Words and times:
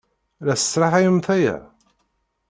La 0.47 0.53
tesraḥayemt 0.59 1.27
aya? 1.35 1.55